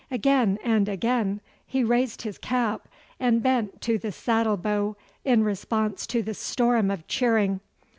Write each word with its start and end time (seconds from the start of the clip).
Again 0.09 0.57
and 0.63 0.89
again 0.89 1.41
he 1.63 1.83
raised 1.83 2.23
his 2.23 2.39
cap 2.39 2.87
and 3.19 3.43
bent 3.43 3.81
to 3.83 3.99
the 3.99 4.11
saddle 4.11 4.57
bow 4.57 4.95
in 5.23 5.43
response 5.43 6.07
to 6.07 6.23
the 6.23 6.33
storm 6.33 6.89
of 6.89 7.07
cheering. 7.07 7.59